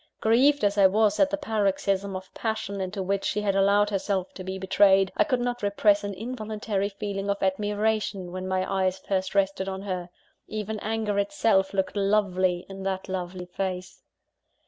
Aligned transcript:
Grieved 0.19 0.63
as 0.63 0.79
I 0.79 0.87
was 0.87 1.19
at 1.19 1.29
the 1.29 1.37
paroxysm 1.37 2.15
of 2.15 2.33
passion 2.33 2.81
into 2.81 3.03
which 3.03 3.23
she 3.23 3.41
had 3.41 3.53
allowed 3.55 3.91
herself 3.91 4.33
to 4.33 4.43
be 4.43 4.57
betrayed, 4.57 5.11
I 5.15 5.23
could 5.23 5.39
not 5.39 5.61
repress 5.61 6.03
an 6.03 6.15
involuntary 6.15 6.89
feeling 6.89 7.29
of 7.29 7.43
admiration 7.43 8.31
when 8.31 8.47
my 8.47 8.65
eyes 8.87 8.97
first 8.97 9.35
rested 9.35 9.69
on 9.69 9.83
her. 9.83 10.09
Even 10.47 10.79
anger 10.79 11.19
itself 11.19 11.71
looked 11.71 11.95
lovely 11.95 12.65
in 12.67 12.81
that 12.81 13.09
lovely 13.09 13.45
face! 13.45 14.01